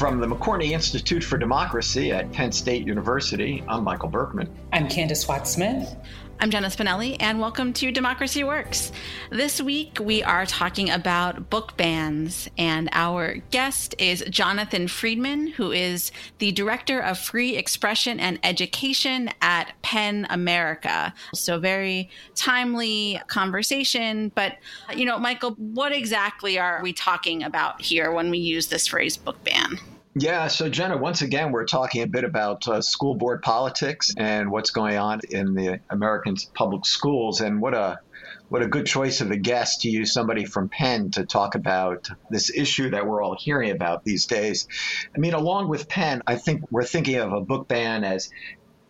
[0.00, 4.48] From the McCourtney Institute for Democracy at Penn State University, I'm Michael Berkman.
[4.72, 5.94] I'm Candice Watts Smith.
[6.42, 8.92] I'm Jenna Spinelli, and welcome to Democracy Works.
[9.28, 15.70] This week, we are talking about book bans, and our guest is Jonathan Friedman, who
[15.70, 21.12] is the Director of Free Expression and Education at PEN America.
[21.34, 24.32] So, very timely conversation.
[24.34, 24.56] But,
[24.96, 29.18] you know, Michael, what exactly are we talking about here when we use this phrase
[29.18, 29.78] book ban?
[30.16, 34.50] Yeah, so Jenna, once again, we're talking a bit about uh, school board politics and
[34.50, 38.00] what's going on in the American public schools, and what a
[38.48, 42.08] what a good choice of a guest to use somebody from PEN to talk about
[42.28, 44.66] this issue that we're all hearing about these days.
[45.14, 48.30] I mean, along with PEN, I think we're thinking of a book ban as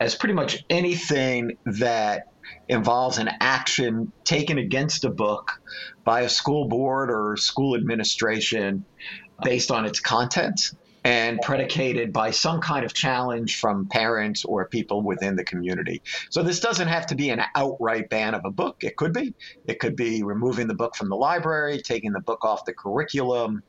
[0.01, 2.29] as pretty much anything that
[2.67, 5.53] involves an action taken against a book
[6.03, 8.87] by a school board or school administration
[9.43, 10.73] based on its content
[11.05, 16.03] and predicated by some kind of challenge from parents or people within the community.
[16.29, 18.85] So this doesn't have to be an outright ban of a book.
[18.85, 19.35] It could be.
[19.67, 23.63] It could be removing the book from the library, taking the book off the curriculum,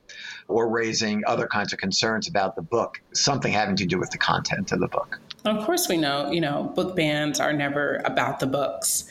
[0.49, 4.17] or raising other kinds of concerns about the book, something having to do with the
[4.17, 5.19] content of the book.
[5.45, 9.05] Of course, we know, you know, book bans are never about the books.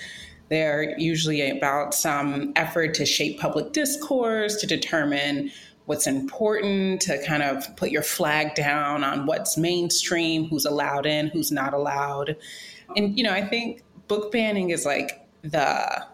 [0.48, 5.52] They're usually about some effort to shape public discourse, to determine
[5.86, 11.28] what's important, to kind of put your flag down on what's mainstream, who's allowed in,
[11.28, 12.36] who's not allowed.
[12.96, 16.04] And, you know, I think book banning is like the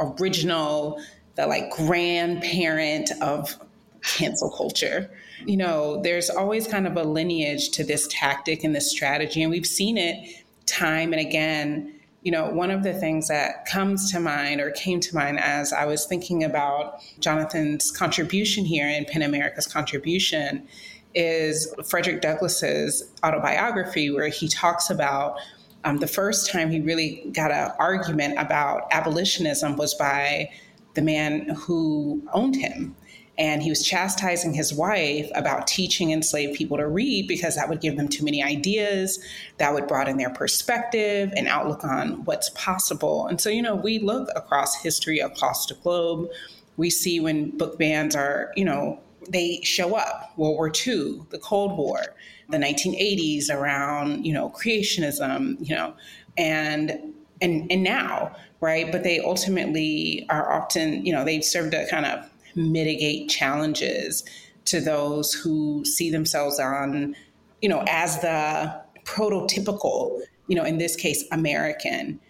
[0.00, 1.02] original,
[1.34, 3.58] the like grandparent of
[4.02, 5.10] cancel culture.
[5.46, 9.50] You know, there's always kind of a lineage to this tactic and this strategy, and
[9.50, 14.20] we've seen it time and again you know, one of the things that comes to
[14.20, 19.22] mind or came to mind as I was thinking about Jonathan's contribution here and PEN
[19.22, 20.66] America's contribution
[21.14, 25.38] is Frederick Douglass's autobiography, where he talks about
[25.84, 30.50] um, the first time he really got an argument about abolitionism was by
[30.94, 32.96] the man who owned him
[33.38, 37.80] and he was chastising his wife about teaching enslaved people to read because that would
[37.80, 39.20] give them too many ideas,
[39.58, 43.28] that would broaden their perspective and outlook on what's possible.
[43.28, 46.28] And so, you know, we look across history, across the globe,
[46.76, 48.98] we see when book bans are, you know,
[49.28, 52.00] they show up World War II, the Cold War,
[52.48, 55.94] the 1980s around, you know, creationism, you know,
[56.36, 58.90] and and and now, right?
[58.90, 64.24] But they ultimately are often, you know, they've served to kind of mitigate challenges
[64.66, 67.16] to those who see themselves on,
[67.62, 72.20] you know, as the prototypical, you know, in this case, American.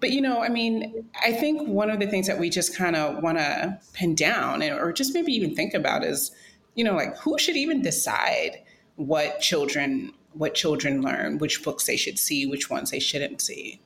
[0.00, 2.96] But, you know, I mean, I think one of the things that we just kind
[2.96, 6.30] of want to pin down and, or just maybe even think about is,
[6.74, 8.62] you know, like who should even decide
[8.96, 13.80] what children what children learn, which books they should see, which ones they shouldn't see.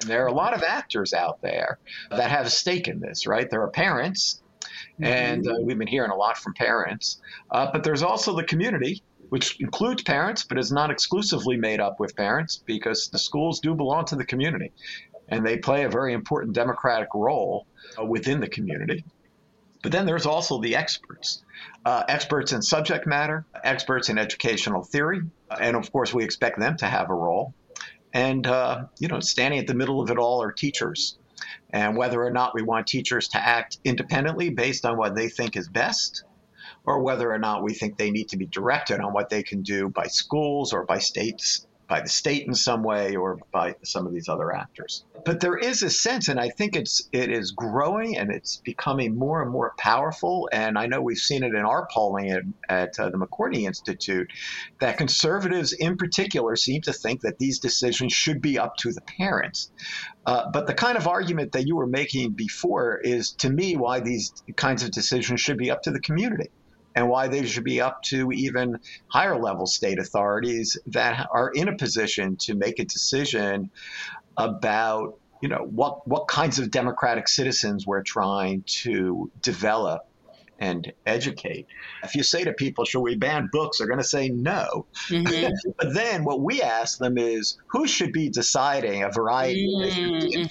[0.00, 1.78] And there are a lot of actors out there
[2.10, 3.48] that have a stake in this, right?
[3.48, 4.42] There are parents
[5.00, 7.20] And uh, we've been hearing a lot from parents.
[7.50, 11.98] Uh, but there's also the community, which includes parents, but is not exclusively made up
[11.98, 14.72] with parents because the schools do belong to the community.
[15.28, 17.66] And they play a very important democratic role
[17.98, 19.04] uh, within the community.
[19.82, 21.44] But then there's also the experts
[21.84, 25.20] uh, experts in subject matter, experts in educational theory.
[25.60, 27.54] And of course, we expect them to have a role.
[28.12, 31.18] And, uh, you know, standing at the middle of it all are teachers
[31.70, 35.56] and whether or not we want teachers to act independently based on what they think
[35.56, 36.24] is best,
[36.84, 39.62] or whether or not we think they need to be directed on what they can
[39.62, 44.06] do by schools or by states by the state in some way or by some
[44.06, 45.04] of these other actors.
[45.24, 49.16] But there is a sense, and I think it's it is growing and it's becoming
[49.16, 50.48] more and more powerful.
[50.52, 54.28] And I know we've seen it in our polling at, at uh, the McCourtney Institute
[54.80, 59.02] that conservatives, in particular, seem to think that these decisions should be up to the
[59.02, 59.70] parents.
[60.26, 64.00] Uh, but the kind of argument that you were making before is, to me, why
[64.00, 66.50] these kinds of decisions should be up to the community
[66.94, 71.68] and why they should be up to even higher level state authorities that are in
[71.68, 73.70] a position to make a decision
[74.36, 80.06] about you know what what kinds of democratic citizens we're trying to develop
[80.58, 81.66] and educate.
[82.02, 83.78] If you say to people, should we ban books?
[83.78, 84.86] They're going to say no.
[85.08, 85.72] Mm-hmm.
[85.78, 90.16] but then what we ask them is, who should be deciding a variety mm-hmm.
[90.16, 90.48] of issues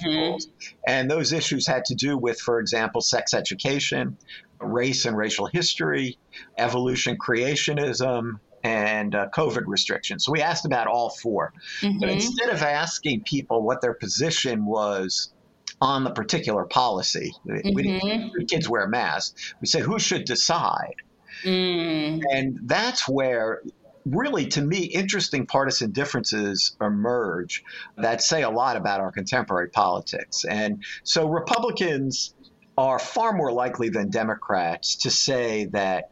[0.47, 0.75] mm-hmm.
[0.85, 4.17] And those issues had to do with, for example, sex education,
[4.65, 6.17] race and racial history,
[6.57, 10.25] evolution, creationism, and uh, COVID restrictions.
[10.25, 11.99] So we asked about all 4 mm-hmm.
[11.99, 15.33] But instead of asking people what their position was
[15.81, 17.73] on the particular policy, mm-hmm.
[17.73, 19.53] we didn't kids wear masks.
[19.59, 20.95] We said who should decide.
[21.43, 22.21] Mm.
[22.31, 23.61] And that's where
[24.05, 27.63] really, to me, interesting partisan differences emerge
[27.97, 30.45] that say a lot about our contemporary politics.
[30.45, 32.33] And so Republicans
[32.77, 36.11] are far more likely than Democrats to say that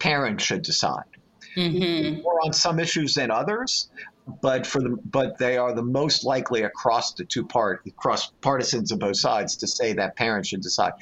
[0.00, 1.04] parents should decide.
[1.56, 2.22] Mm-hmm.
[2.22, 3.90] More on some issues than others,
[4.40, 8.90] but for the but they are the most likely across the two part across partisans
[8.90, 10.92] of both sides to say that parents should decide.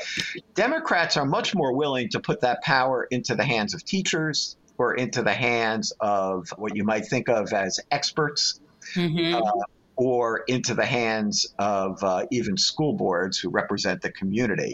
[0.54, 4.94] Democrats are much more willing to put that power into the hands of teachers or
[4.94, 8.60] into the hands of what you might think of as experts.
[8.94, 9.34] Mm-hmm.
[9.34, 9.62] Uh,
[10.00, 14.72] or into the hands of uh, even school boards who represent the community.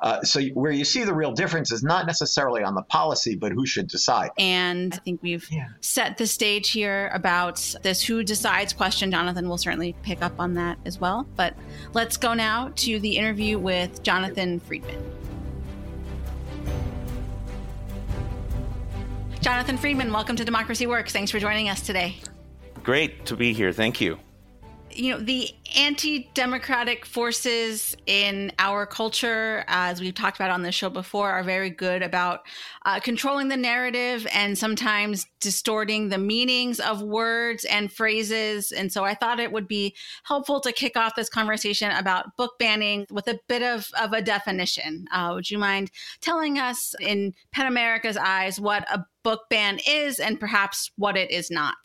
[0.00, 3.52] Uh, so, where you see the real difference is not necessarily on the policy, but
[3.52, 4.28] who should decide.
[4.38, 5.68] And I think we've yeah.
[5.80, 9.10] set the stage here about this who decides question.
[9.10, 11.26] Jonathan will certainly pick up on that as well.
[11.36, 11.54] But
[11.94, 15.02] let's go now to the interview with Jonathan Friedman.
[19.40, 21.14] Jonathan Friedman, welcome to Democracy Works.
[21.14, 22.18] Thanks for joining us today.
[22.82, 23.72] Great to be here.
[23.72, 24.18] Thank you
[24.96, 30.72] you know, the anti democratic forces in our culture, as we've talked about on the
[30.72, 32.40] show before, are very good about
[32.84, 38.72] uh, controlling the narrative and sometimes distorting the meanings of words and phrases.
[38.72, 39.94] And so I thought it would be
[40.24, 44.22] helpful to kick off this conversation about book banning with a bit of, of a
[44.22, 45.06] definition.
[45.12, 45.90] Uh, would you mind
[46.20, 51.30] telling us, in PEN America's eyes, what a book ban is and perhaps what it
[51.30, 51.76] is not?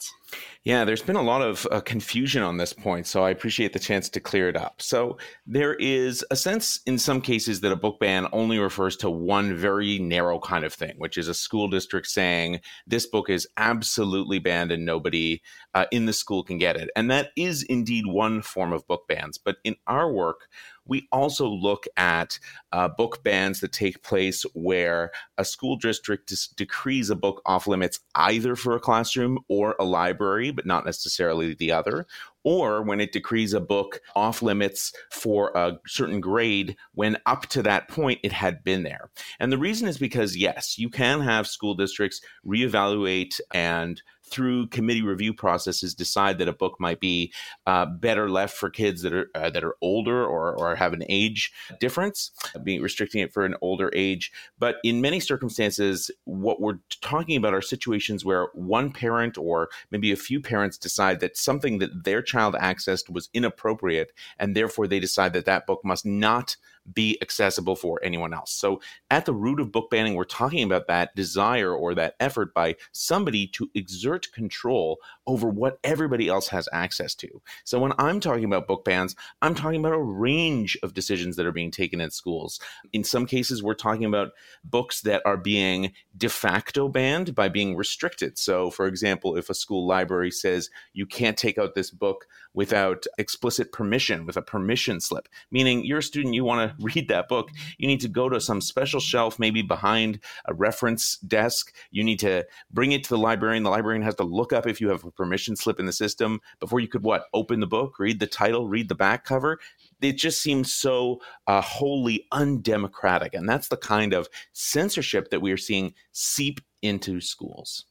[0.63, 3.79] Yeah, there's been a lot of uh, confusion on this point, so I appreciate the
[3.79, 4.81] chance to clear it up.
[4.81, 5.17] So,
[5.47, 9.55] there is a sense in some cases that a book ban only refers to one
[9.55, 14.37] very narrow kind of thing, which is a school district saying this book is absolutely
[14.37, 15.41] banned and nobody
[15.73, 16.89] uh, in the school can get it.
[16.95, 19.37] And that is indeed one form of book bans.
[19.39, 20.47] But in our work,
[20.91, 22.37] we also look at
[22.73, 27.65] uh, book bans that take place where a school district dis- decrees a book off
[27.65, 32.05] limits either for a classroom or a library, but not necessarily the other,
[32.43, 37.63] or when it decrees a book off limits for a certain grade when up to
[37.63, 39.09] that point it had been there.
[39.39, 44.01] And the reason is because, yes, you can have school districts reevaluate and
[44.31, 47.31] through committee review processes decide that a book might be
[47.67, 51.03] uh, better left for kids that are uh, that are older or, or have an
[51.09, 52.31] age difference,
[52.63, 54.31] being restricting it for an older age.
[54.57, 60.11] But in many circumstances, what we're talking about are situations where one parent or maybe
[60.11, 64.99] a few parents decide that something that their child accessed was inappropriate, and therefore they
[64.99, 66.55] decide that that book must not
[66.93, 68.51] be accessible for anyone else.
[68.51, 72.53] So, at the root of book banning, we're talking about that desire or that effort
[72.53, 74.97] by somebody to exert control
[75.31, 77.41] over what everybody else has access to.
[77.63, 81.45] So, when I'm talking about book bans, I'm talking about a range of decisions that
[81.45, 82.59] are being taken in schools.
[82.91, 84.33] In some cases, we're talking about
[84.65, 88.37] books that are being de facto banned by being restricted.
[88.37, 93.05] So, for example, if a school library says you can't take out this book without
[93.17, 97.29] explicit permission, with a permission slip, meaning you're a student, you want to read that
[97.29, 97.47] book,
[97.77, 101.73] you need to go to some special shelf, maybe behind a reference desk.
[101.89, 103.63] You need to bring it to the librarian.
[103.63, 106.41] The librarian has to look up if you have a permission slip in the system
[106.59, 107.25] before you could what?
[107.31, 109.59] Open the book, read the title, read the back cover.
[110.01, 113.35] It just seems so uh, wholly undemocratic.
[113.35, 117.85] And that's the kind of censorship that we are seeing seep into schools.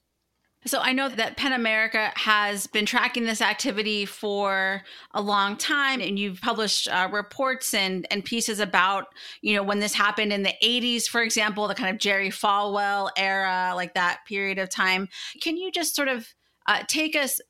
[0.67, 4.83] So I know that PEN America has been tracking this activity for
[5.13, 9.07] a long time, and you've published uh, reports and and pieces about
[9.41, 13.09] you know when this happened in the 80s, for example, the kind of Jerry Falwell
[13.17, 15.09] era, like that period of time.
[15.41, 16.29] Can you just sort of
[16.71, 17.41] uh, take us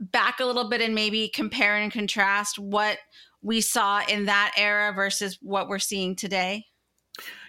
[0.00, 2.98] back a little bit and maybe compare and contrast what
[3.40, 6.64] we saw in that era versus what we're seeing today?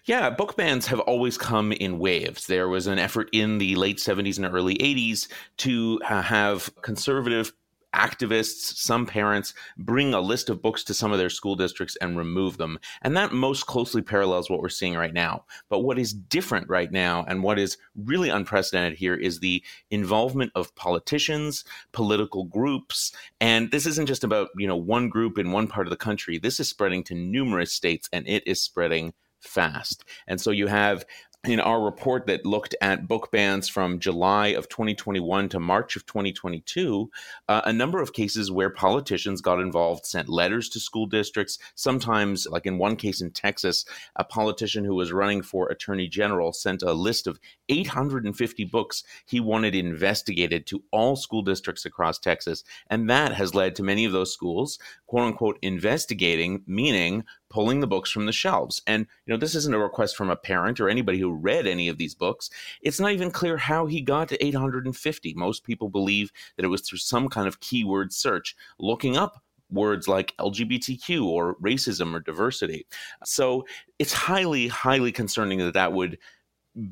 [0.05, 2.45] Yeah, book bans have always come in waves.
[2.45, 5.27] There was an effort in the late 70s and early 80s
[5.57, 7.51] to uh, have conservative
[7.95, 12.17] activists, some parents bring a list of books to some of their school districts and
[12.17, 12.77] remove them.
[13.01, 15.45] And that most closely parallels what we're seeing right now.
[15.69, 20.51] But what is different right now and what is really unprecedented here is the involvement
[20.55, 25.67] of politicians, political groups, and this isn't just about, you know, one group in one
[25.67, 26.37] part of the country.
[26.37, 30.03] This is spreading to numerous states and it is spreading fast.
[30.27, 31.05] And so you have
[31.47, 36.05] in our report that looked at book bans from July of 2021 to March of
[36.05, 37.09] 2022,
[37.47, 41.57] uh, a number of cases where politicians got involved, sent letters to school districts.
[41.75, 43.85] Sometimes, like in one case in Texas,
[44.15, 49.39] a politician who was running for attorney general sent a list of 850 books he
[49.39, 52.63] wanted investigated to all school districts across Texas.
[52.89, 57.23] And that has led to many of those schools, quote unquote, investigating, meaning
[57.55, 58.81] pulling the books from the shelves.
[58.85, 61.87] And, you know, this isn't a request from a parent or anybody who read any
[61.87, 62.49] of these books.
[62.81, 65.33] It's not even clear how he got to 850.
[65.35, 70.05] Most people believe that it was through some kind of keyword search, looking up words
[70.09, 72.85] like LGBTQ or racism or diversity.
[73.23, 73.65] So
[73.99, 76.17] it's highly, highly concerning that that would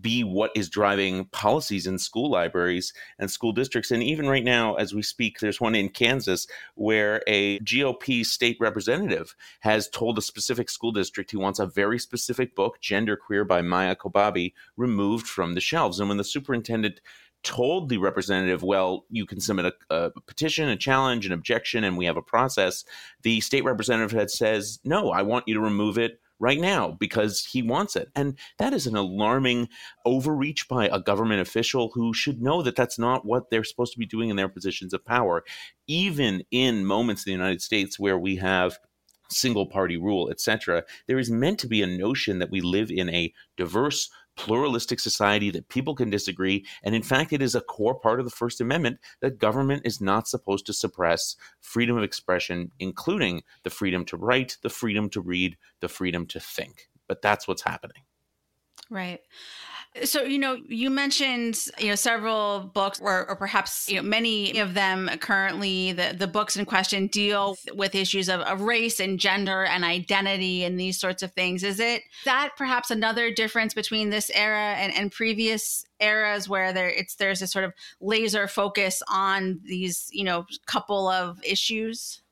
[0.02, 3.92] be what is driving policies in school libraries and school districts.
[3.92, 8.58] And even right now, as we speak, there's one in Kansas where a GOP state
[8.60, 13.44] representative has told a specific school district he wants a very specific book, Gender Queer
[13.44, 16.00] by Maia Kobabe, removed from the shelves.
[16.00, 17.02] And when the superintendent
[17.44, 21.98] told the representative, well, you can submit a, a, petition, a challenge, an objection, and
[21.98, 22.86] we have a process.
[23.24, 27.46] The state representative had says, no, I want you to remove it right now because
[27.46, 28.10] he wants it.
[28.16, 29.70] And that is an alarming
[30.06, 34.00] overreach by a government official who should know that that's not what they're supposed to
[34.00, 35.44] be doing in their positions of power,
[35.88, 38.78] even in moments in the United States where we have
[39.30, 40.84] single party rule, etc.
[41.08, 45.50] There is meant to be a notion that we live in a diverse pluralistic society
[45.52, 46.66] that people can disagree.
[46.84, 50.02] And in fact, it is a core part of the First Amendment that government is
[50.02, 55.22] not supposed to suppress freedom of expression, including the freedom to write, the freedom to
[55.22, 56.90] read, the freedom to think.
[57.08, 58.04] But that's what's happening.
[58.90, 59.22] Right.
[60.06, 64.58] So, you know, you mentioned, you know, several books or, or perhaps, you know, many
[64.58, 69.20] of them currently, the, the books in question deal with issues of, of race and
[69.20, 71.64] gender and identity and these sorts of things.
[71.64, 76.90] Is it that perhaps another difference between this era and, and previous eras where there
[76.90, 82.24] it's there's a sort of laser focus on these, you know, couple of issues?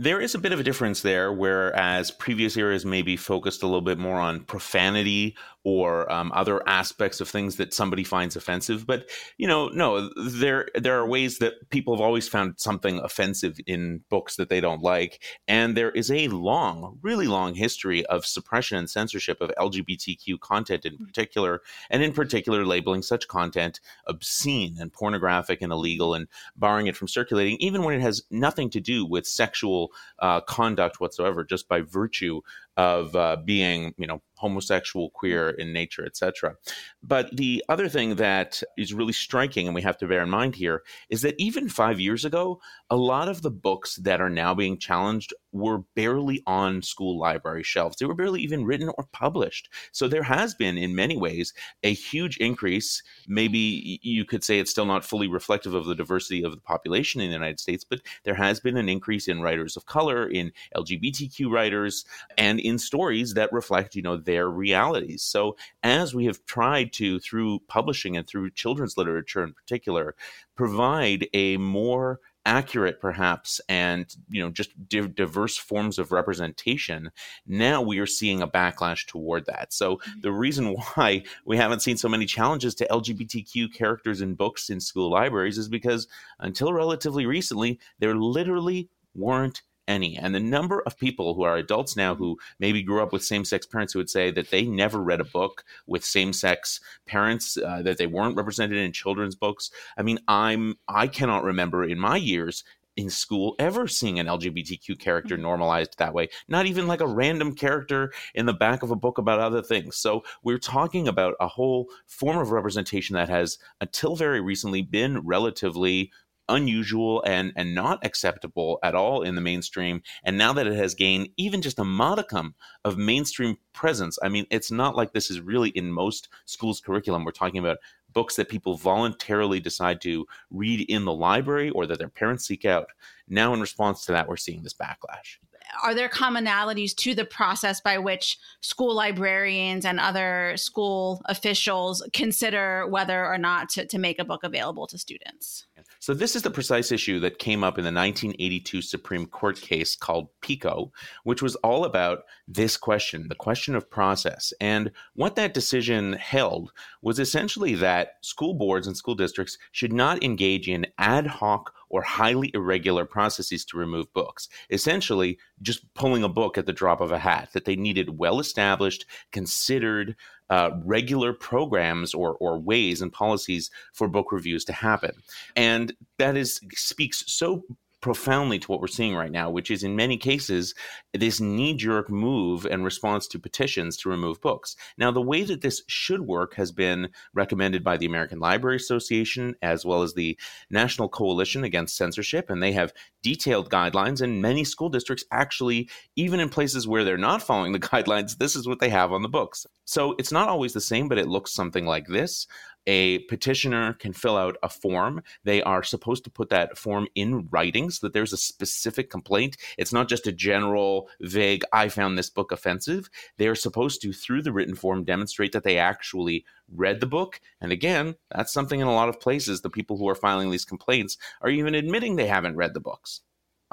[0.00, 3.80] There is a bit of a difference there, whereas previous eras maybe focused a little
[3.80, 8.86] bit more on profanity or um, other aspects of things that somebody finds offensive.
[8.86, 13.58] But you know, no, there there are ways that people have always found something offensive
[13.66, 18.24] in books that they don't like, and there is a long, really long history of
[18.24, 24.76] suppression and censorship of LGBTQ content in particular, and in particular labeling such content obscene
[24.78, 28.80] and pornographic and illegal, and barring it from circulating, even when it has nothing to
[28.80, 32.40] do with sexual uh, conduct whatsoever, just by virtue
[32.78, 36.54] of uh, being, you know, homosexual, queer in nature, etc.
[37.02, 40.54] But the other thing that is really striking, and we have to bear in mind
[40.54, 44.54] here, is that even five years ago, a lot of the books that are now
[44.54, 47.96] being challenged were barely on school library shelves.
[47.96, 49.70] They were barely even written or published.
[49.90, 53.02] So there has been, in many ways, a huge increase.
[53.26, 57.20] Maybe you could say it's still not fully reflective of the diversity of the population
[57.20, 60.52] in the United States, but there has been an increase in writers of color, in
[60.76, 62.04] LGBTQ writers,
[62.36, 65.22] and in stories that reflect, you know, their realities.
[65.22, 70.14] So as we have tried to, through publishing and through children's literature in particular,
[70.56, 77.10] provide a more accurate perhaps and you know just di- diverse forms of representation
[77.46, 80.20] now we are seeing a backlash toward that so mm-hmm.
[80.22, 84.80] the reason why we haven't seen so many challenges to lgbtq characters in books in
[84.80, 86.08] school libraries is because
[86.40, 90.16] until relatively recently there literally weren't any.
[90.16, 93.44] And the number of people who are adults now who maybe grew up with same
[93.44, 97.56] sex parents who would say that they never read a book with same sex parents,
[97.56, 99.70] uh, that they weren't represented in children's books.
[99.96, 102.62] I mean, I'm I cannot remember in my years
[102.98, 105.44] in school ever seeing an LGBTQ character mm-hmm.
[105.44, 106.28] normalized that way.
[106.48, 109.96] Not even like a random character in the back of a book about other things.
[109.96, 115.20] So we're talking about a whole form of representation that has, until very recently, been
[115.20, 116.10] relatively
[116.48, 120.02] unusual and and not acceptable at all in the mainstream.
[120.24, 124.44] And now that it has gained even just a modicum of mainstream presence i mean
[124.50, 127.24] it's not like this is really in most schools curriculum.
[127.24, 127.78] We're talking about
[128.12, 132.64] books that people voluntarily decide to read in the library or that their parents seek
[132.64, 132.88] out.
[133.28, 135.38] Now in response to that we're seeing this backlash.
[135.84, 142.86] Are there commonalities to the process by which school librarians and other school officials consider
[142.88, 145.67] whether or not to, to make a book available to students
[146.08, 149.94] so, this is the precise issue that came up in the 1982 Supreme Court case
[149.94, 150.90] called PICO,
[151.24, 154.54] which was all about this question, the question of process.
[154.58, 156.72] And what that decision held
[157.02, 162.02] was essentially that school boards and school districts should not engage in ad hoc or
[162.02, 164.48] highly irregular processes to remove books.
[164.70, 168.40] Essentially, just pulling a book at the drop of a hat, that they needed well
[168.40, 170.16] established, considered,
[170.50, 175.12] uh, regular programs or, or ways and policies for book reviews to happen.
[175.54, 177.64] And that is speaks so
[178.00, 180.74] profoundly to what we're seeing right now, which is in many cases
[181.12, 184.76] this knee jerk move and response to petitions to remove books.
[184.96, 189.54] Now, the way that this should work has been recommended by the American Library Association
[189.62, 190.38] as well as the
[190.70, 194.20] National Coalition Against Censorship, and they have detailed guidelines.
[194.20, 198.54] And many school districts actually, even in places where they're not following the guidelines, this
[198.54, 199.66] is what they have on the books.
[199.84, 202.46] So it's not always the same, but it looks something like this
[202.88, 205.22] a petitioner can fill out a form.
[205.44, 209.58] They are supposed to put that form in writing so that there's a specific complaint.
[209.76, 213.10] It's not just a general, vague, I found this book offensive.
[213.36, 217.42] They are supposed to, through the written form, demonstrate that they actually read the book.
[217.60, 219.60] And again, that's something in a lot of places.
[219.60, 223.20] The people who are filing these complaints are even admitting they haven't read the books.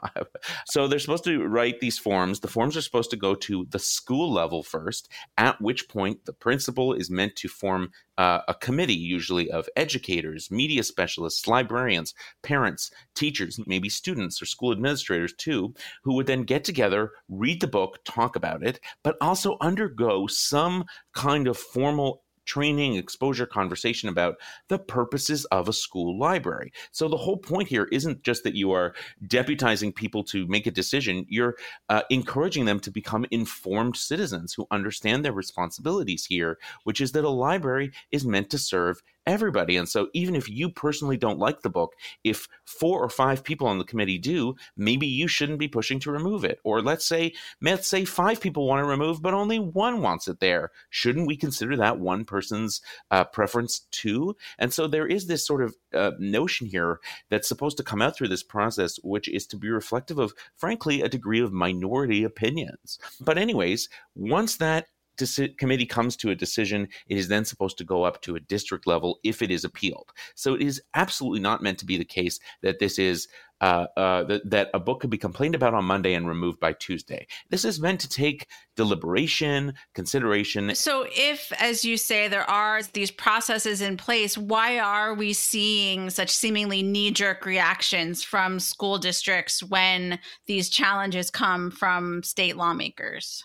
[0.68, 2.40] so they're supposed to write these forms.
[2.40, 6.34] The forms are supposed to go to the school level first, at which point the
[6.34, 12.92] principal is meant to form uh, a committee, usually of educators, media specialists, librarians, parents,
[13.14, 15.74] teachers, maybe students or school administrators too,
[16.04, 20.86] who would then get together, read the book, talk about it, but also undergo some
[21.14, 24.36] kind of formal training, exposure, conversation about
[24.68, 26.72] the purposes of a school library.
[26.92, 28.94] So the whole point here isn't just that you are
[29.28, 31.56] deputizing people to make a decision, you're
[31.90, 37.24] uh, encouraging them to become informed citizens who understand their responsibilities here, which is that
[37.24, 39.78] a library is meant to serve everybody.
[39.78, 43.68] And so, even if you personally don't like the book, if four or five people
[43.68, 46.60] on the committee do, maybe you shouldn't be pushing to remove it.
[46.64, 50.40] Or let's say, let's say five people want to remove, but only one wants it
[50.40, 50.72] there.
[50.90, 54.36] Shouldn't we consider that one person's uh, preference too?
[54.58, 58.16] And so, there is this sort of uh, notion here that's supposed to come out
[58.16, 63.00] through this process, which is to be reflective of, frankly, a degree of minority opinions.
[63.20, 67.84] But, anyways, once that deci- committee comes to a decision, it is then supposed to
[67.84, 70.12] go up to a district level if it is appealed.
[70.36, 73.28] So it is absolutely not meant to be the case that this is
[73.62, 76.74] uh, uh, that, that a book could be complained about on Monday and removed by
[76.74, 77.26] Tuesday.
[77.50, 80.76] This is meant to take deliberation, consideration.
[80.76, 86.10] So, if, as you say, there are these processes in place, why are we seeing
[86.10, 93.44] such seemingly knee jerk reactions from school districts when these challenges come from state lawmakers?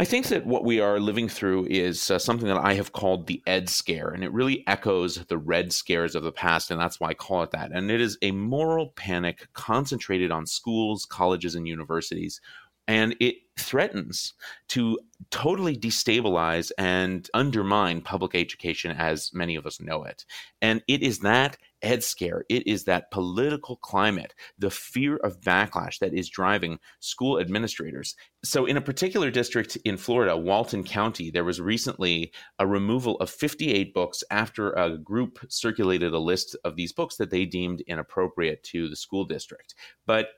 [0.00, 3.26] I think that what we are living through is uh, something that I have called
[3.26, 6.98] the Ed scare, and it really echoes the red scares of the past, and that's
[6.98, 7.70] why I call it that.
[7.70, 12.40] And it is a moral panic concentrated on schools, colleges, and universities.
[12.88, 14.32] And it threatens
[14.68, 14.98] to
[15.30, 20.24] totally destabilize and undermine public education as many of us know it.
[20.62, 25.98] And it is that ed scare, it is that political climate, the fear of backlash
[25.98, 28.16] that is driving school administrators.
[28.44, 33.30] So, in a particular district in Florida, Walton County, there was recently a removal of
[33.30, 38.62] 58 books after a group circulated a list of these books that they deemed inappropriate
[38.64, 39.74] to the school district.
[40.06, 40.28] But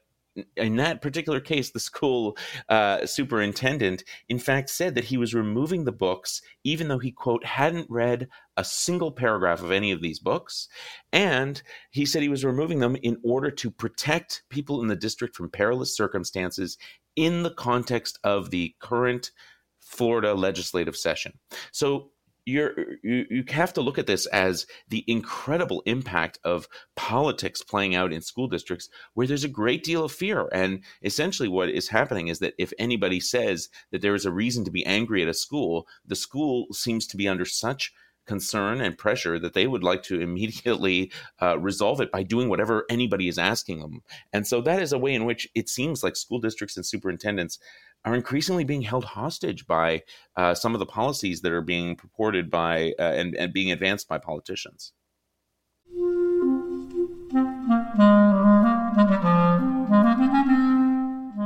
[0.57, 2.37] in that particular case, the school
[2.68, 7.45] uh, superintendent, in fact, said that he was removing the books, even though he, quote,
[7.45, 10.68] hadn't read a single paragraph of any of these books.
[11.12, 15.37] And he said he was removing them in order to protect people in the district
[15.37, 16.79] from perilous circumstances
[17.16, 19.33] in the context of the current
[19.81, 21.38] Florida legislative session.
[21.73, 22.12] So
[22.44, 27.94] you're you, you have to look at this as the incredible impact of politics playing
[27.94, 30.48] out in school districts where there's a great deal of fear.
[30.52, 34.64] And essentially what is happening is that if anybody says that there is a reason
[34.64, 37.92] to be angry at a school the school seems to be under such
[38.27, 42.85] concern and pressure that they would like to immediately uh, resolve it by doing whatever
[42.91, 46.17] anybody is asking them and so that is a way in which it seems like
[46.17, 47.59] school districts and superintendents
[48.05, 50.03] are increasingly being held hostage by
[50.37, 54.09] uh, some of the policies that are being purported by uh, and, and being advanced
[54.09, 54.93] by politicians.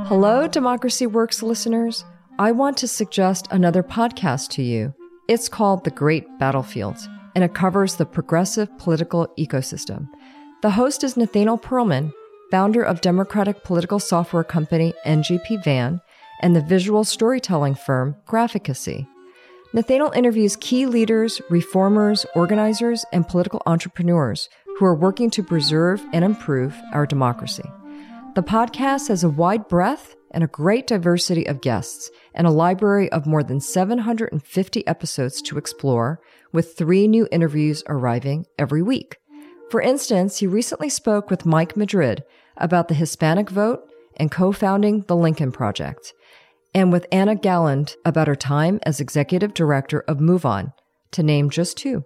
[0.07, 2.05] Hello, Democracy Works listeners.
[2.39, 4.93] I want to suggest another podcast to you.
[5.27, 6.95] It's called The Great Battlefield,
[7.35, 10.07] and it covers the progressive political ecosystem.
[10.61, 12.13] The host is Nathaniel Pearlman,
[12.49, 15.99] founder of democratic political software company NGP Van
[16.41, 19.05] and the visual storytelling firm Graphicacy.
[19.73, 26.23] Nathaniel interviews key leaders, reformers, organizers, and political entrepreneurs who are working to preserve and
[26.23, 27.69] improve our democracy.
[28.37, 33.11] The podcast has a wide breadth and a great diversity of guests and a library
[33.11, 36.21] of more than 750 episodes to explore,
[36.53, 39.17] with three new interviews arriving every week.
[39.71, 42.23] For instance, he recently spoke with Mike Madrid
[42.57, 46.13] about the Hispanic vote and co founding the Lincoln Project
[46.75, 50.73] and with Anna Galland about her time as executive director of MoveOn,
[51.09, 52.05] to name just two.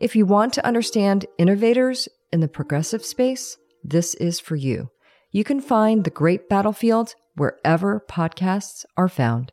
[0.00, 4.90] If you want to understand innovators in the progressive space, this is for you.
[5.34, 9.50] You can find The Great Battlefield wherever podcasts are found.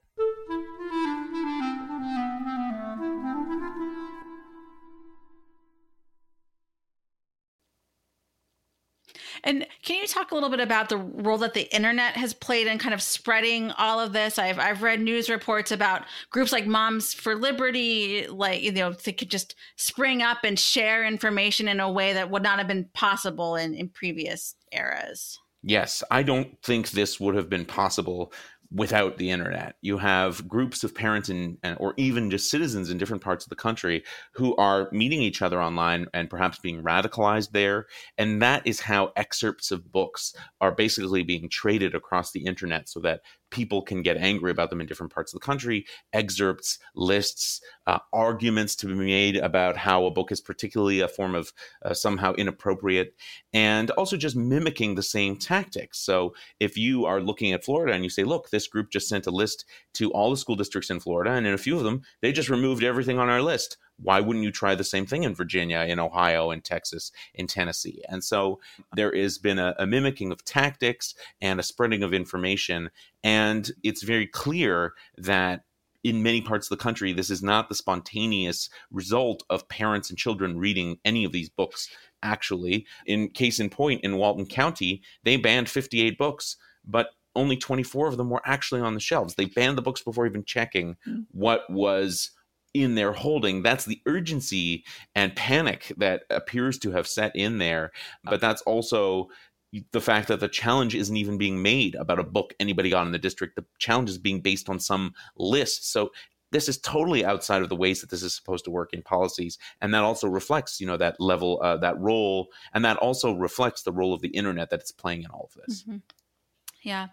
[9.44, 12.68] And can you talk a little bit about the role that the internet has played
[12.68, 14.38] in kind of spreading all of this?
[14.38, 19.14] I've I've read news reports about groups like Moms for Liberty, like you know, they
[19.14, 22.88] could just spring up and share information in a way that would not have been
[22.94, 25.40] possible in, in previous eras.
[25.64, 28.34] Yes, I don't think this would have been possible
[28.74, 29.76] without the internet.
[29.82, 33.56] You have groups of parents and or even just citizens in different parts of the
[33.56, 37.88] country who are meeting each other online and perhaps being radicalized there.
[38.18, 43.02] And that is how excerpts of books are basically being traded across the internet so
[43.02, 47.62] that people can get angry about them in different parts of the country, excerpts, lists,
[47.86, 51.54] uh, arguments to be made about how a book is particularly a form of
[51.86, 53.14] uh, somehow inappropriate,
[53.54, 56.00] and also just mimicking the same tactics.
[56.00, 59.28] So if you are looking at Florida and you say, look, this group just sent
[59.28, 62.02] a list to all the school districts in Florida, and in a few of them,
[62.22, 65.36] they just removed everything on our list why wouldn't you try the same thing in
[65.36, 68.04] Virginia, in Ohio, in Texas, in Tennessee?
[68.10, 68.60] And so
[68.96, 72.90] there has been a, a, mimicking of tactics and a spreading of information.
[73.24, 75.64] And it's very clear that
[76.04, 80.18] in many parts of the country, this is not the spontaneous result of parents and
[80.18, 81.90] children reading any of these books.
[82.24, 88.08] Actually, in case in point, in Walton County, they banned 58 books, but only 24
[88.08, 89.36] of them were actually on the shelves.
[89.36, 91.22] They banned the books before even checking hmm.
[91.32, 92.32] what was
[92.74, 93.64] in their holding.
[93.64, 97.92] That's the urgency and panic that appears to have set in there.
[98.24, 99.30] But that's also
[99.92, 103.14] the fact that the challenge isn't even being made about a book anybody got in
[103.14, 103.56] the district.
[103.56, 105.92] The challenge is being based on some list.
[105.92, 106.12] So
[106.52, 109.58] this is totally outside of the ways that this is supposed to work in policies
[109.82, 113.84] and that also reflects you know that level uh, that role and that also reflects
[113.84, 115.98] the role of the internet that it's playing in all of this mm-hmm.
[116.84, 117.08] Yeah.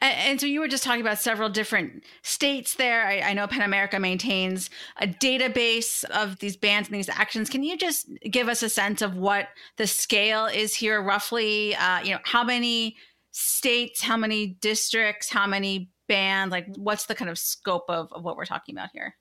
[0.00, 3.06] And, and, so you were just talking about several different states there.
[3.06, 4.68] I, I, know PEN America maintains
[5.00, 7.48] a database of these bans and these actions.
[7.48, 11.76] Can you just give us a sense of what the scale is here roughly?
[11.76, 12.96] Uh, you know, how many
[13.30, 16.50] states, how many districts, how many bans?
[16.50, 19.14] Like, what's the kind of scope of, of what we're talking about here?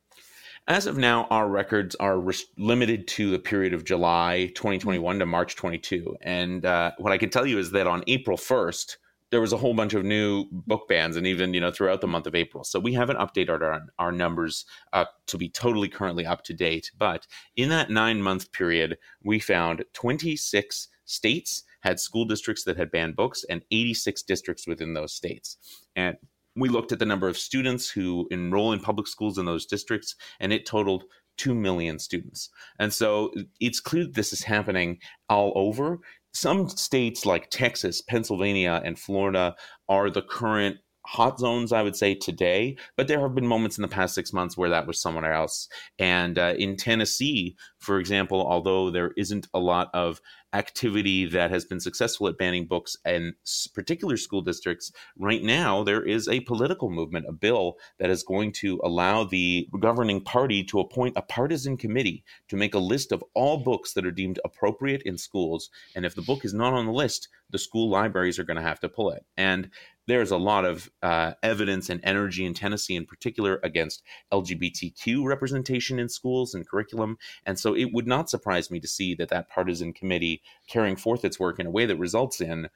[0.67, 5.25] As of now, our records are res- limited to the period of July 2021 to
[5.27, 6.17] March 22.
[6.21, 8.95] And uh, what I can tell you is that on April 1st,
[9.31, 12.07] there was a whole bunch of new book bans and even you know throughout the
[12.07, 12.63] month of april.
[12.63, 16.91] So we haven't updated our, our numbers uh, to be totally currently up to date.
[16.97, 22.91] But in that nine month period we found 26 states had school districts that had
[22.91, 25.57] banned books and 86 districts within those states.
[25.95, 26.15] And
[26.55, 30.15] we looked at the number of students who enroll in public schools in those districts
[30.39, 31.05] and it totaled
[31.37, 32.49] 2 million students.
[32.77, 35.99] And so it's clear this is happening all over
[36.33, 39.55] some states like Texas, Pennsylvania, and Florida
[39.89, 42.77] are the current hot zones, I would say, today.
[42.95, 45.67] But there have been moments in the past six months where that was somewhere else.
[45.99, 50.21] And uh, in Tennessee, for example, although there isn't a lot of
[50.53, 53.33] activity that has been successful at banning books in
[53.73, 58.51] particular school districts, right now there is a political movement, a bill that is going
[58.51, 63.23] to allow the governing party to appoint a partisan committee to make a list of
[63.33, 65.69] all books that are deemed appropriate in schools.
[65.95, 68.63] And if the book is not on the list, the school libraries are going to
[68.63, 69.25] have to pull it.
[69.37, 69.69] And
[70.07, 75.99] there's a lot of uh, evidence and energy in Tennessee, in particular, against LGBTQ representation
[75.99, 77.17] in schools and curriculum.
[77.45, 81.25] And so it would not surprise me to see that that partisan committee carrying forth
[81.25, 82.69] its work in a way that results in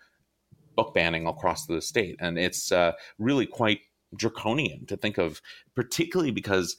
[0.75, 2.15] book banning across the state.
[2.19, 3.81] And it's uh, really quite
[4.15, 5.41] draconian to think of,
[5.75, 6.75] particularly because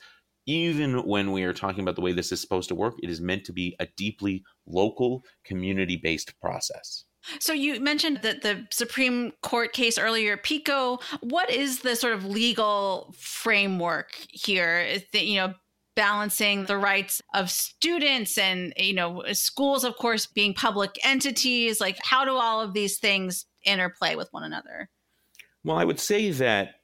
[0.46, 3.20] even when we are talking about the way this is supposed to work, it is
[3.20, 7.04] meant to be a deeply local, community based process.
[7.40, 10.98] So you mentioned that the Supreme Court case earlier, PICO.
[11.20, 14.78] What is the sort of legal framework here?
[14.78, 15.54] Is that, you know,
[15.96, 21.80] balancing the rights of students and you know schools of course being public entities.
[21.80, 24.88] Like how do all of these things interplay with one another?
[25.64, 26.75] Well i would say that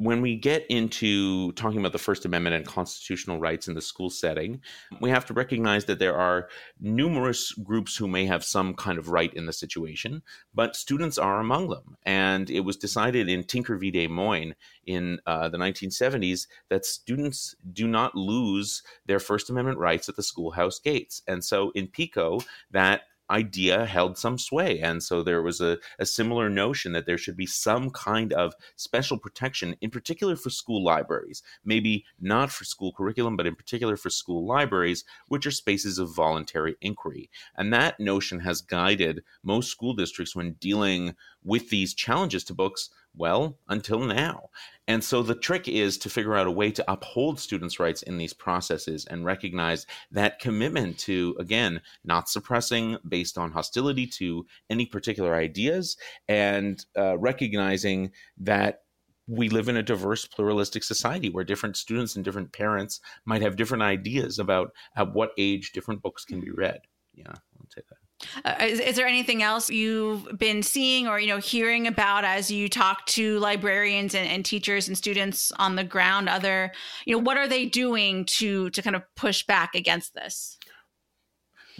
[0.00, 4.08] when we get into talking about the First Amendment and constitutional rights in the school
[4.08, 4.62] setting,
[4.98, 6.48] we have to recognize that there are
[6.80, 10.22] numerous groups who may have some kind of right in the situation,
[10.54, 11.98] but students are among them.
[12.04, 13.90] And it was decided in Tinker v.
[13.90, 14.54] Des Moines
[14.86, 20.22] in uh, the 1970s that students do not lose their First Amendment rights at the
[20.22, 21.20] schoolhouse gates.
[21.28, 24.80] And so in PICO, that idea held some sway.
[24.80, 28.54] And so there was a, a similar notion that there should be some kind of
[28.76, 33.96] special protection, in particular for school libraries, maybe not for school curriculum, but in particular
[33.96, 37.30] for school libraries, which are spaces of voluntary inquiry.
[37.56, 41.14] And that notion has guided most school districts when dealing
[41.44, 44.50] with these challenges to books well, until now.
[44.88, 48.18] And so the trick is to figure out a way to uphold students' rights in
[48.18, 54.86] these processes and recognize that commitment to, again, not suppressing based on hostility to any
[54.86, 55.96] particular ideas
[56.28, 58.82] and uh, recognizing that
[59.26, 63.54] we live in a diverse pluralistic society where different students and different parents might have
[63.54, 66.80] different ideas about at what age different books can be read
[67.14, 68.09] yeah i'll take that
[68.44, 72.50] uh, is, is, there anything else you've been seeing or you know hearing about as
[72.50, 76.72] you talk to librarians and, and, teachers and students on the ground other
[77.06, 80.58] you know what are they doing to to kind of push back against this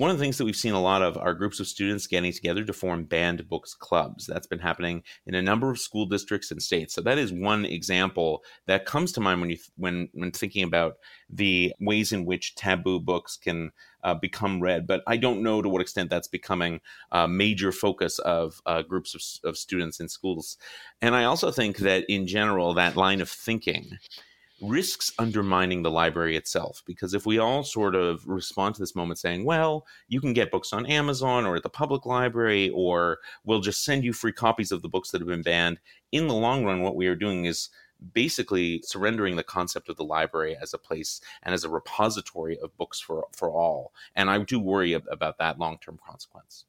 [0.00, 2.32] one of the things that we've seen a lot of are groups of students getting
[2.32, 4.24] together to form banned books clubs.
[4.24, 6.94] That's been happening in a number of school districts and states.
[6.94, 10.96] So that is one example that comes to mind when you when when thinking about
[11.28, 14.86] the ways in which taboo books can uh, become read.
[14.86, 16.80] But I don't know to what extent that's becoming
[17.12, 20.56] a major focus of uh, groups of, of students in schools.
[21.02, 23.98] And I also think that in general, that line of thinking
[24.62, 29.18] risks undermining the library itself because if we all sort of respond to this moment
[29.18, 33.60] saying well you can get books on amazon or at the public library or we'll
[33.60, 35.78] just send you free copies of the books that have been banned
[36.12, 37.70] in the long run what we are doing is
[38.12, 42.76] basically surrendering the concept of the library as a place and as a repository of
[42.76, 43.92] books for for all.
[44.14, 46.64] And i do worry about that long-term consequence.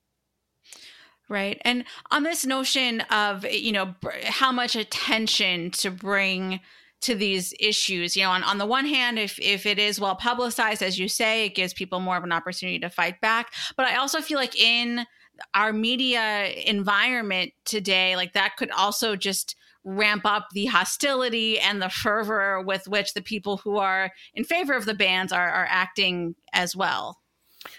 [1.30, 1.62] Right.
[1.64, 6.60] And on this notion of you know how much attention to bring
[7.02, 8.16] to these issues.
[8.16, 11.08] You know, on, on the one hand, if if it is well publicized, as you
[11.08, 13.54] say, it gives people more of an opportunity to fight back.
[13.76, 15.06] But I also feel like in
[15.54, 21.90] our media environment today, like that could also just ramp up the hostility and the
[21.90, 26.36] fervor with which the people who are in favor of the bans are, are acting
[26.54, 27.21] as well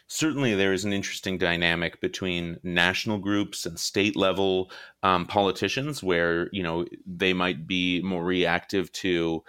[0.06, 4.70] certainly there is an interesting dynamic between national groups and state level
[5.02, 9.42] um, politicians where you know they might be more reactive to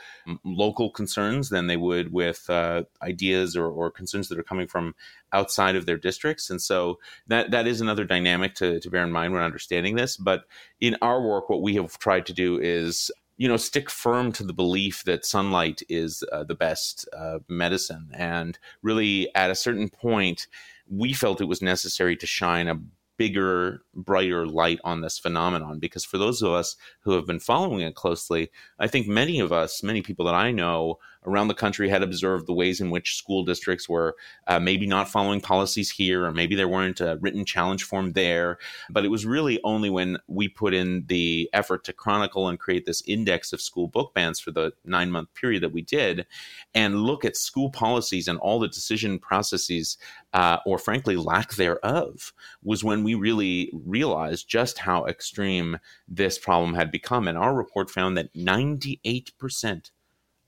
[0.43, 4.95] local concerns than they would with uh, ideas or, or, concerns that are coming from
[5.31, 6.49] outside of their districts.
[6.49, 10.17] And so that that is another dynamic to, to bear in mind when understanding this.
[10.17, 10.45] But
[10.81, 14.43] in our work what we have tried to do is you know stick firm to
[14.43, 19.89] the belief that sunlight is uh, the best uh, medicine and really at a certain
[19.89, 20.47] point
[20.89, 22.79] we felt it was necessary to shine a
[23.17, 25.79] bigger, brighter light on this phenomenon.
[25.79, 29.51] Because for those of us who have been following it closely, I think many of
[29.51, 33.17] us, many people that I know around the country had observed the ways in which
[33.17, 34.15] school districts were
[34.47, 38.57] uh, maybe not following policies here, or maybe there weren't a written challenge form there.
[38.89, 42.85] But it was really only when we put in the effort to chronicle and create
[42.85, 46.25] this index of school book bans for the nine month period that we did
[46.73, 49.97] and look at school policies and all the decision processes,
[50.33, 52.33] uh, or frankly, lack thereof,
[52.63, 57.27] was when we really realized just how extreme this problem had become.
[57.27, 59.91] And our report found that 98%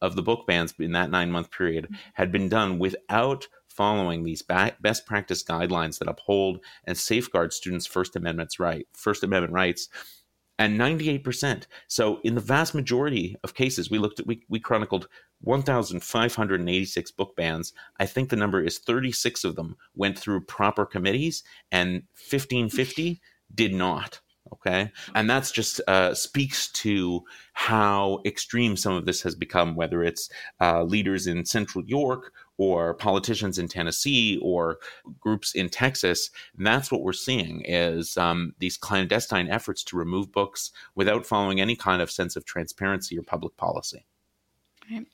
[0.02, 1.96] of the book bans in that nine month period mm-hmm.
[2.14, 8.16] had been done without following these best practice guidelines that uphold and safeguard students' First
[8.16, 9.90] Amendment's right, First Amendment rights,
[10.58, 11.66] and 98%.
[11.90, 15.10] So in the vast majority of cases, we looked at we, we chronicled
[15.42, 17.74] 1,586 book bans.
[18.00, 23.20] I think the number is 36 of them went through proper committees, and 1550
[23.54, 24.22] did not.
[24.54, 24.92] Okay.
[25.16, 30.30] And that's just uh, speaks to how extreme some of this has become, whether it's
[30.62, 34.78] uh, leaders in Central York or politicians in Tennessee or
[35.20, 36.30] groups in Texas.
[36.58, 41.60] And that's what we're seeing is um, these clandestine efforts to remove books without following
[41.60, 44.06] any kind of sense of transparency or public policy.
[44.92, 45.08] Right.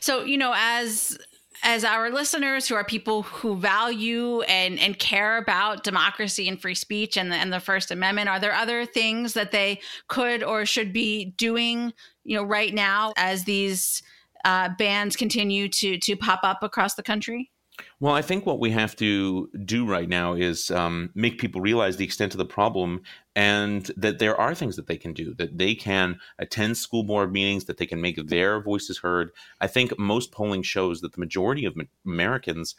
[0.00, 1.18] So, you know, as
[1.62, 6.74] as our listeners who are people who value and, and care about democracy and free
[6.74, 10.66] speech and the, and the First Amendment, are there other things that they could or
[10.66, 11.92] should be doing,
[12.24, 14.02] you know, right now as these
[14.44, 17.50] uh, bans continue to to pop up across the country?
[17.98, 21.96] Well, I think what we have to do right now is um, make people realize
[21.96, 23.02] the extent of the problem
[23.34, 27.32] and that there are things that they can do, that they can attend school board
[27.32, 29.30] meetings, that they can make their voices heard.
[29.60, 31.74] I think most polling shows that the majority of
[32.06, 32.76] Americans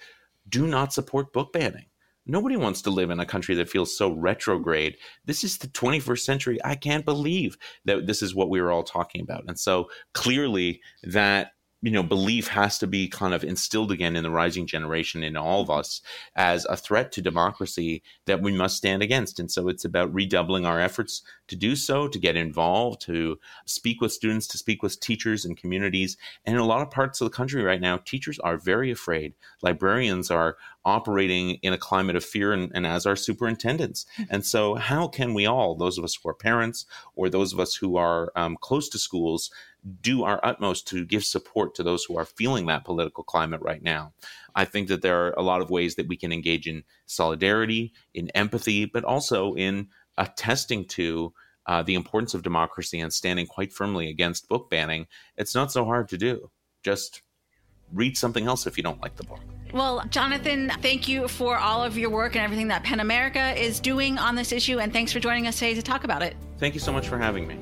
[0.47, 1.88] do not support book banning.
[2.27, 4.97] Nobody wants to live in a country that feels so retrograde.
[5.25, 6.60] This is the 21st century.
[6.63, 9.43] I can't believe that this is what we were all talking about.
[9.47, 11.51] And so clearly, that
[11.86, 15.38] you know belief has to be kind of instilled again in the rising generation in
[15.38, 16.02] all of us
[16.36, 19.39] as a threat to democracy that we must stand against.
[19.39, 24.02] And so it's about redoubling our efforts to do so to get involved to speak
[24.02, 26.17] with students to speak with teachers and communities.
[26.43, 29.36] And in a lot of parts of the country right now teachers are very afraid.
[29.62, 34.08] Librarians are operating in a climate of fear and, and as are superintendents.
[34.17, 34.34] Mm-hmm.
[34.34, 37.60] and so how can we all those of us who are parents or those of
[37.60, 39.52] us who are um, close to schools
[40.02, 43.84] do our utmost to give support to those who are feeling that political climate right
[43.84, 44.13] now.
[44.56, 47.93] I think that there are a lot of ways that we can engage in solidarity,
[48.13, 51.34] in empathy, but also in attesting to
[51.67, 55.08] uh, the importance of democracy and standing quite firmly against book banning.
[55.38, 56.50] It's not so hard to do.
[56.84, 57.21] Just
[57.93, 59.39] read something else if you don't like the book.
[59.74, 63.80] Well, Jonathan, thank you for all of your work and everything that PEN America is
[63.80, 64.80] doing on this issue.
[64.80, 66.36] And thanks for joining us today to talk about it.
[66.60, 67.58] Thank you so much for having me.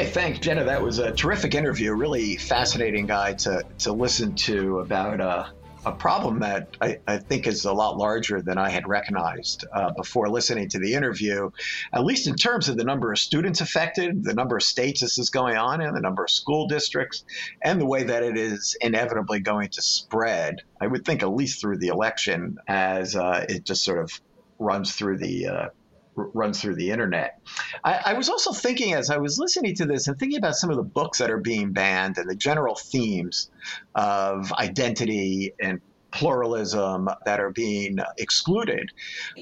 [0.00, 0.64] Okay, thanks, Jenna.
[0.64, 1.92] That was a terrific interview.
[1.92, 5.50] Really fascinating guy to to listen to about uh,
[5.84, 9.90] a problem that I, I, think is a lot larger than I had recognized uh,
[9.90, 11.50] before listening to the interview,
[11.92, 15.18] at least in terms of the number of students affected, the number of states this
[15.18, 17.22] is going on in, the number of school districts,
[17.60, 20.62] and the way that it is inevitably going to spread.
[20.80, 24.18] I would think at least through the election as uh, it just sort of
[24.58, 25.68] runs through the uh,
[26.14, 27.40] runs through the internet.
[27.84, 30.70] I, I, was also thinking as I was listening to this and thinking about some
[30.70, 33.50] of the books that are being banned and the general themes
[33.94, 38.90] of identity and pluralism that are being excluded.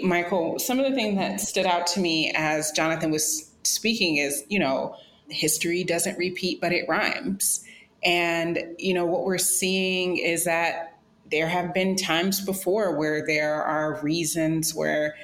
[0.02, 4.44] Michael, some of the things that stood out to me as Jonathan was speaking is,
[4.48, 4.94] you know,
[5.28, 7.64] history doesn't repeat, but it rhymes.
[8.04, 10.98] And, you know, what we're seeing is that
[11.30, 15.14] there have been times before where there are reasons where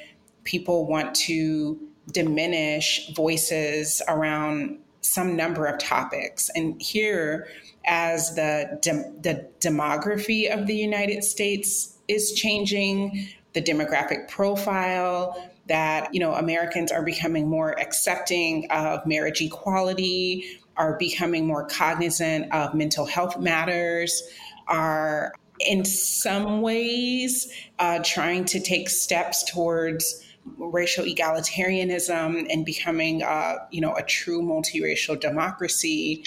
[0.44, 1.78] people want to
[2.12, 6.50] diminish voices around some number of topics.
[6.54, 7.48] And here,
[7.86, 16.12] as the, de- the demography of the United States is changing, the demographic profile, that
[16.12, 22.74] you know Americans are becoming more accepting of marriage equality, are becoming more cognizant of
[22.74, 24.22] mental health matters,
[24.68, 30.23] are in some ways uh, trying to take steps towards
[30.58, 36.24] racial egalitarianism and becoming, uh, you know, a true multiracial democracy,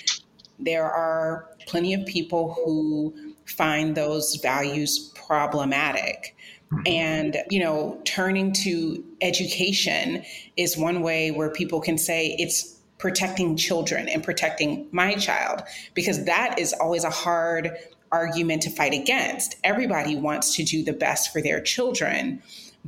[0.59, 3.13] there are plenty of people who
[3.45, 6.35] find those values problematic.
[6.85, 10.23] And, you know, turning to education
[10.57, 15.61] is one way where people can say it's protecting children and protecting my child,
[15.93, 17.69] because that is always a hard
[18.11, 19.55] argument to fight against.
[19.63, 22.41] Everybody wants to do the best for their children.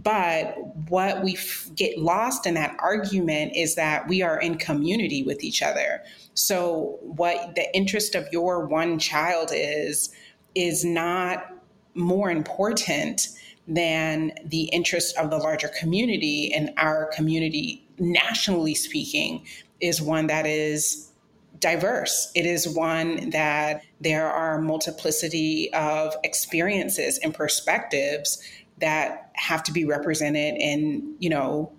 [0.04, 0.56] But
[0.90, 5.44] what we f- get lost in that argument is that we are in community with
[5.44, 6.04] each other.
[6.36, 10.10] So, what the interest of your one child is,
[10.56, 11.54] is not
[11.96, 13.28] more important
[13.68, 16.54] than the interest of the larger community.
[16.54, 19.46] And our community, nationally speaking,
[19.82, 21.12] is one that is
[21.60, 22.32] diverse.
[22.36, 28.42] It is one that there are multiplicity of experiences and perspectives
[28.80, 31.72] that have to be represented in, you know,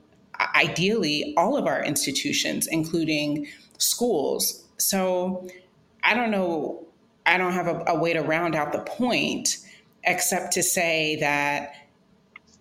[0.55, 3.47] ideally all of our institutions, including
[3.79, 4.65] schools.
[4.79, 5.49] So
[6.03, 6.87] I don't know,
[7.27, 9.59] I don't have a, a way to round out the point
[10.05, 11.75] except to say that,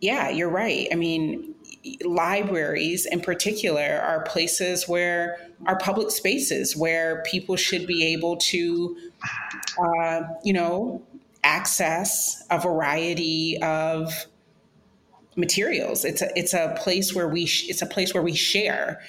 [0.02, 0.88] yeah, you're right.
[0.91, 1.56] I mean,
[2.04, 8.97] libraries in particular are places where are public spaces where people should be able to,
[9.78, 11.02] uh, you know,
[11.43, 14.25] access a variety of
[15.36, 16.06] materials.
[16.06, 19.02] It's a it's a place where we sh- it's a place where we share.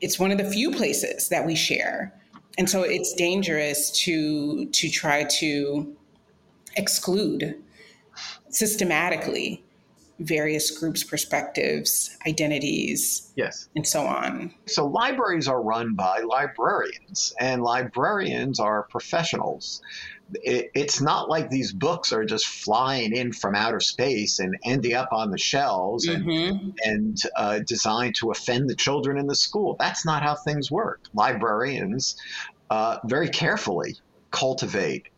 [0.00, 2.14] It's one of the few places that we share,
[2.58, 5.96] and so it's dangerous to to try to
[6.76, 7.62] exclude
[8.50, 9.62] systematically
[10.20, 14.54] various groups, perspectives, identities, yes, and so on.
[14.66, 19.82] So libraries are run by librarians, and librarians are professionals
[20.34, 24.94] it, it's not like these books are just flying in from outer space and ending
[24.94, 26.68] up on the shelves and, mm-hmm.
[26.84, 29.76] and uh, designed to offend the children in the school.
[29.78, 31.00] That's not how things work.
[31.14, 32.16] Librarians
[32.70, 33.96] uh, very carefully
[34.30, 35.08] cultivate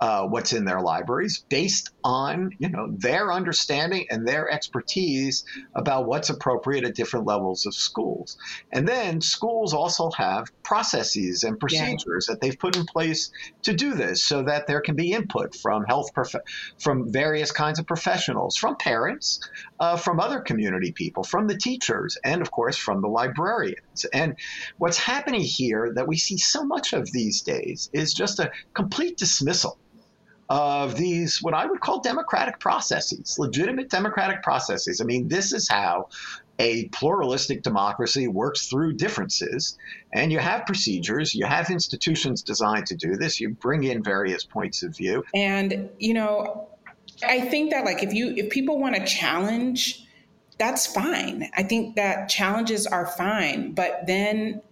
[0.00, 6.06] uh, what's in their libraries based on you know their understanding and their expertise about
[6.06, 8.36] what's appropriate at different levels of schools
[8.72, 12.34] and then schools also have processes and procedures yeah.
[12.34, 13.30] that they've put in place
[13.62, 16.34] to do this so that there can be input from health prof-
[16.78, 19.40] from various kinds of professionals from parents
[19.80, 24.04] uh, from other community people from the teachers and of course from the librarians.
[24.12, 24.36] And
[24.78, 29.16] what's happening here that we see so much of these days is just a complete
[29.16, 29.78] dismissal
[30.48, 35.00] of these, what I would call democratic processes, legitimate democratic processes.
[35.00, 36.08] I mean, this is how
[36.58, 39.76] a pluralistic democracy works through differences.
[40.12, 44.44] And you have procedures, you have institutions designed to do this, you bring in various
[44.44, 45.24] points of view.
[45.34, 46.68] And, you know,
[47.26, 50.06] I think that like if you if people want to challenge,
[50.58, 51.50] that's fine.
[51.56, 53.72] I think that challenges are fine.
[53.72, 54.62] But then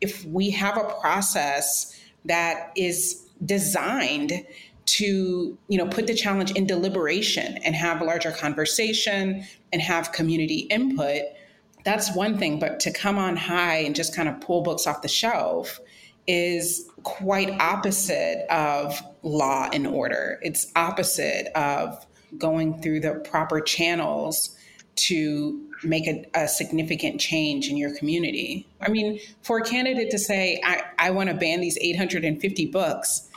[0.00, 4.46] if we have a process that is designed
[4.86, 10.12] to you know put the challenge in deliberation and have a larger conversation and have
[10.12, 11.22] community input
[11.84, 15.02] that's one thing but to come on high and just kind of pull books off
[15.02, 15.80] the shelf
[16.28, 22.06] is quite opposite of law and order it's opposite of
[22.38, 24.56] going through the proper channels
[24.94, 28.66] to make a, a, significant change in your community.
[28.80, 33.28] I mean, for a candidate to say, I, I want to ban these 850 books,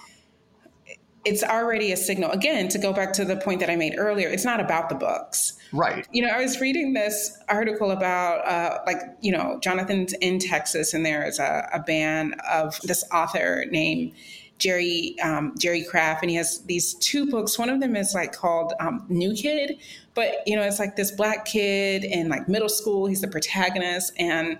[1.29, 2.31] it's already a signal.
[2.31, 4.95] Again, to go back to the point that I made earlier, it's not about the
[4.95, 5.53] books.
[5.71, 6.07] Right.
[6.11, 10.93] You know, I was reading this article about, uh, like, you know, Jonathan's in Texas,
[10.95, 14.13] and there is a, a ban of this author named
[14.57, 17.59] Jerry um, Jerry Craft, and he has these two books.
[17.59, 19.77] One of them is like called um, New Kid,
[20.15, 23.05] but you know, it's like this black kid in like middle school.
[23.05, 24.59] He's the protagonist, and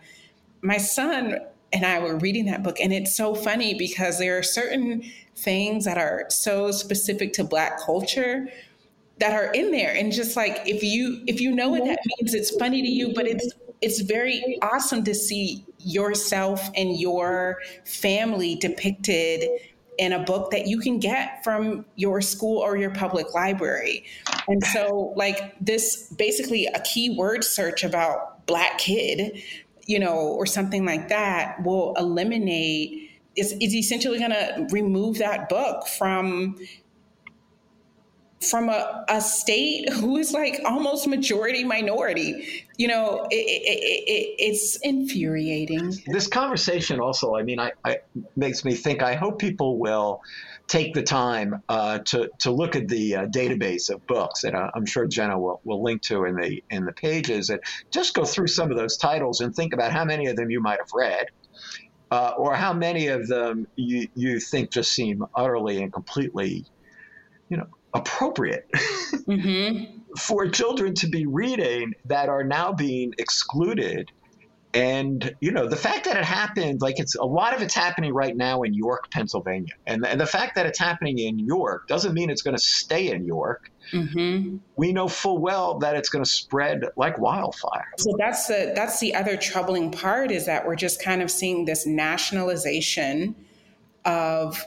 [0.61, 1.39] my son
[1.71, 5.03] and I were reading that book, and it's so funny because there are certain
[5.35, 8.47] things that are so specific to black culture
[9.19, 12.33] that are in there and just like if you if you know what that means
[12.33, 18.55] it's funny to you but it's it's very awesome to see yourself and your family
[18.55, 19.43] depicted
[19.97, 24.05] in a book that you can get from your school or your public library.
[24.47, 29.43] And so, like, this basically a keyword search about Black kid,
[29.89, 35.49] you know, or something like that will eliminate is, is essentially going to remove that
[35.49, 36.55] book from
[38.41, 42.65] from a, a state who is like almost majority minority.
[42.77, 45.93] You know it, it, it, it's infuriating.
[46.07, 47.99] This conversation also i mean I, I,
[48.35, 50.21] makes me think i hope people will
[50.67, 54.69] take the time uh, to, to look at the uh, database of books that uh,
[54.75, 57.59] i'm sure jenna will, will link to in the in the pages and
[57.91, 60.61] just go through some of those titles and think about how many of them you
[60.61, 61.27] might have read
[62.11, 66.65] uh, or how many of them you, you think just seem utterly and completely,
[67.49, 69.97] you know, appropriate mm-hmm.
[70.17, 74.11] for children to be reading that are now being excluded
[74.73, 78.13] and you know the fact that it happened like it's a lot of it's happening
[78.13, 82.13] right now in york pennsylvania and, and the fact that it's happening in york doesn't
[82.13, 84.57] mean it's going to stay in york mm-hmm.
[84.75, 88.99] we know full well that it's going to spread like wildfire so that's the that's
[88.99, 93.35] the other troubling part is that we're just kind of seeing this nationalization
[94.05, 94.63] of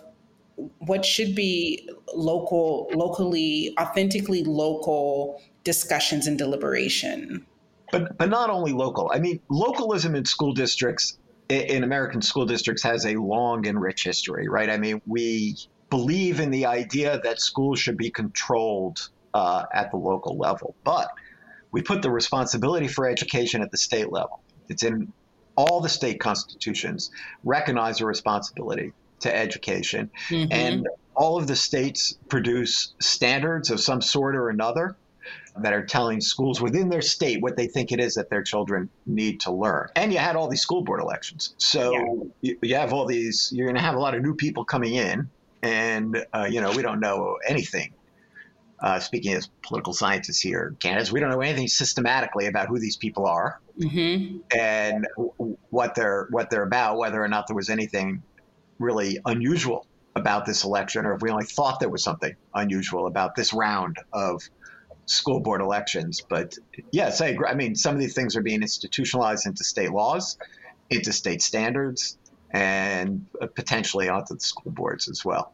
[0.79, 7.47] what should be local locally authentically local discussions and deliberation
[7.93, 9.11] but but not only local.
[9.15, 14.03] I mean, localism in school districts in American school districts has a long and rich
[14.03, 14.71] history, right?
[14.71, 15.57] I mean, we
[15.91, 21.11] believe in the idea that schools should be controlled uh, at the local level, but
[21.71, 24.41] we put the responsibility for education at the state level.
[24.69, 25.13] It's in
[25.55, 27.11] all the state constitutions
[27.45, 30.53] recognize a responsibility to education, mm-hmm.
[30.53, 34.97] and all of the states produce standards of some sort or another
[35.59, 38.89] that are telling schools within their state what they think it is that their children
[39.05, 39.89] need to learn.
[39.95, 41.55] And you had all these school board elections.
[41.59, 42.05] So yeah.
[42.41, 44.95] you, you, have all these, you're going to have a lot of new people coming
[44.95, 45.29] in,
[45.63, 47.95] and, uh, you know, we don't know anything.
[48.81, 52.97] Uh, speaking as political scientists here, Candis, we don't know anything systematically about who these
[52.97, 54.39] people are mm-hmm.
[54.51, 58.25] and w- what they're what they're about, whether or not there was anything
[58.79, 63.35] really unusual about this election, or if we only thought there was something unusual about
[63.35, 64.43] this round of
[65.07, 66.23] school board elections.
[66.29, 66.57] But
[66.91, 67.49] yes, I agree.
[67.49, 70.37] I mean, some of these things are being institutionalized into state laws,
[70.91, 72.19] into state standards,
[72.51, 75.53] and potentially onto the school boards as well.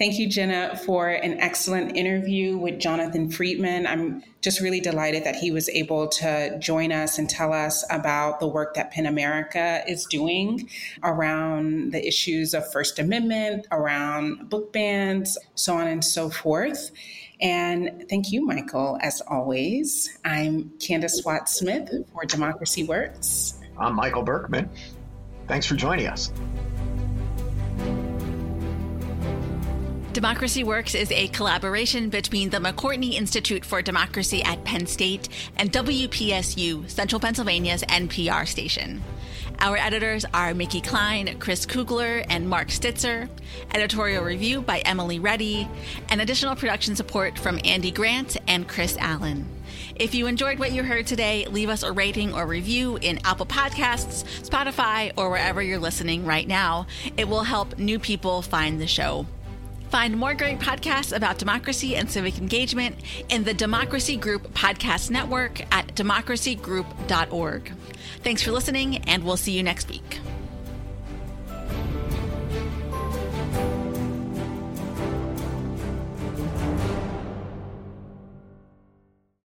[0.00, 3.86] Thank you, Jenna, for an excellent interview with Jonathan Friedman.
[3.86, 8.40] I'm just really delighted that he was able to join us and tell us about
[8.40, 10.70] the work that PEN America is doing
[11.02, 16.92] around the issues of First Amendment, around book bans, so on and so forth.
[17.42, 20.18] And thank you, Michael, as always.
[20.24, 23.60] I'm Candis Watt Smith for Democracy Works.
[23.78, 24.70] I'm Michael Berkman.
[25.46, 26.32] Thanks for joining us.
[30.12, 35.70] Democracy Works is a collaboration between the McCourtney Institute for Democracy at Penn State and
[35.70, 39.00] WPSU, Central Pennsylvania's NPR station.
[39.60, 43.28] Our editors are Mickey Klein, Chris Kugler, and Mark Stitzer.
[43.72, 45.68] Editorial review by Emily Reddy,
[46.08, 49.46] and additional production support from Andy Grant and Chris Allen.
[49.94, 53.46] If you enjoyed what you heard today, leave us a rating or review in Apple
[53.46, 56.88] Podcasts, Spotify, or wherever you're listening right now.
[57.16, 59.26] It will help new people find the show.
[59.90, 62.94] Find more great podcasts about democracy and civic engagement
[63.28, 67.72] in the Democracy Group Podcast Network at democracygroup.org.
[68.22, 70.20] Thanks for listening, and we'll see you next week.